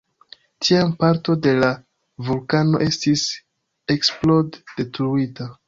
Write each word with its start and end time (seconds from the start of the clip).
Tiam 0.67 0.93
parto 1.03 1.35
de 1.47 1.53
la 1.59 1.69
vulkano 2.31 2.81
estis 2.87 3.27
eksplod-detruita. 3.99 5.53